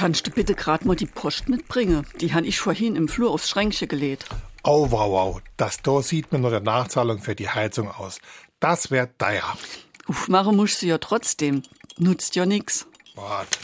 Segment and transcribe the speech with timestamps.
[0.00, 2.06] Kannst du bitte gerade mal die Post mitbringen?
[2.22, 4.24] Die han ich vorhin im Flur aufs Schränkchen gelegt.
[4.62, 5.42] Au, wow, wow.
[5.58, 8.18] Das da sieht mir nur der Nachzahlung für die Heizung aus.
[8.60, 9.58] Das wär teuer.
[10.06, 11.60] Aufmachen musst du ja trotzdem.
[11.98, 12.86] Nutzt ja nix.
[13.14, 13.58] Wart.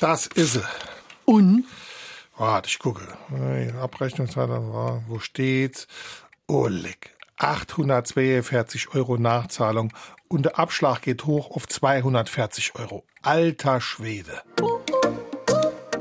[0.00, 0.64] Das ist sie.
[1.26, 1.66] Und?
[2.38, 3.06] Warte, ich gucke.
[3.28, 5.86] Hey, Abrechnungszeit, wo steht's?
[6.46, 7.14] Oh, leck.
[7.40, 9.92] 842 Euro Nachzahlung
[10.28, 13.04] und der Abschlag geht hoch auf 240 Euro.
[13.22, 14.42] Alter Schwede.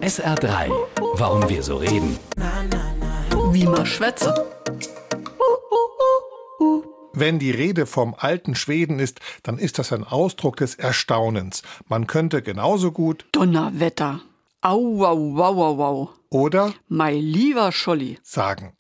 [0.01, 0.69] SR3.
[1.13, 2.19] Warum wir so reden.
[3.51, 4.33] Wie man schwätze.
[7.13, 11.63] Wenn die Rede vom alten Schweden ist, dann ist das ein Ausdruck des Erstaunens.
[11.87, 14.19] Man könnte genauso gut Donnerwetter.
[14.61, 16.09] Au, au, au, au, au.
[16.29, 18.19] oder Mein lieber Scholli.
[18.23, 18.73] sagen.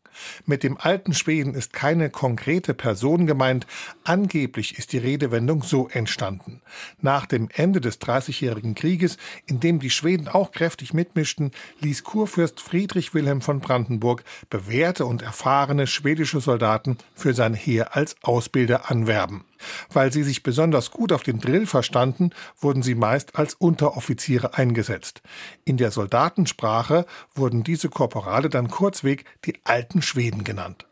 [0.45, 3.67] Mit dem alten Schweden ist keine konkrete Person gemeint.
[4.03, 6.61] Angeblich ist die Redewendung so entstanden.
[7.01, 12.59] Nach dem Ende des Dreißigjährigen Krieges, in dem die Schweden auch kräftig mitmischten, ließ Kurfürst
[12.59, 19.45] Friedrich Wilhelm von Brandenburg bewährte und erfahrene schwedische Soldaten für sein Heer als Ausbilder anwerben.
[19.91, 25.21] Weil sie sich besonders gut auf den Drill verstanden, wurden sie meist als Unteroffiziere eingesetzt.
[25.65, 30.85] In der Soldatensprache wurden diese Korporale dann kurzweg die alten Schweden genannt.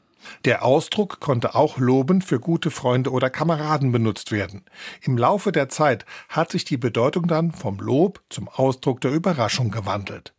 [0.46, 4.66] Der Ausdruck konnte auch lobend für gute Freunde oder Kameraden benutzt werden.
[5.02, 9.72] Im Laufe der Zeit hat sich die Bedeutung dann vom Lob zum Ausdruck der Überraschung
[9.72, 10.34] gewandelt.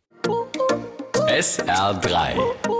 [1.27, 2.78] SR3.